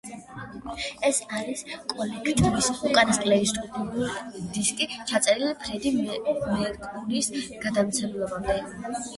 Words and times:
ეს 1.09 1.17
არის 1.39 1.59
კოლექტივის 1.91 2.69
უკანასკნელი 2.89 3.51
სტუდიური 3.51 4.41
დისკი, 4.57 4.89
ჩაწერილი 5.13 5.53
ფრედი 5.67 5.93
მერკურის 6.01 7.31
გარდაცვალებამდე. 7.67 8.59